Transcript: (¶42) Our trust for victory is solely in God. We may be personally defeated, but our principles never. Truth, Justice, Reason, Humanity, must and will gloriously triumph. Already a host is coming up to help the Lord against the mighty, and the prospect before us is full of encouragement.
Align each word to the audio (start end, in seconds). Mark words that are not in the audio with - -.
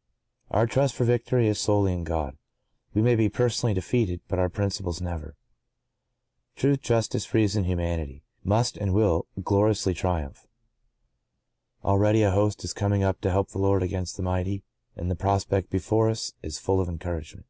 (¶42) 0.48 0.58
Our 0.58 0.66
trust 0.66 0.94
for 0.94 1.04
victory 1.04 1.46
is 1.46 1.58
solely 1.58 1.92
in 1.92 2.04
God. 2.04 2.38
We 2.94 3.02
may 3.02 3.14
be 3.16 3.28
personally 3.28 3.74
defeated, 3.74 4.22
but 4.28 4.38
our 4.38 4.48
principles 4.48 5.02
never. 5.02 5.36
Truth, 6.56 6.80
Justice, 6.80 7.34
Reason, 7.34 7.64
Humanity, 7.64 8.24
must 8.42 8.78
and 8.78 8.94
will 8.94 9.26
gloriously 9.42 9.92
triumph. 9.92 10.48
Already 11.84 12.22
a 12.22 12.30
host 12.30 12.64
is 12.64 12.72
coming 12.72 13.02
up 13.02 13.20
to 13.20 13.30
help 13.30 13.50
the 13.50 13.58
Lord 13.58 13.82
against 13.82 14.16
the 14.16 14.22
mighty, 14.22 14.62
and 14.96 15.10
the 15.10 15.14
prospect 15.16 15.68
before 15.68 16.08
us 16.08 16.32
is 16.42 16.58
full 16.58 16.80
of 16.80 16.88
encouragement. 16.88 17.44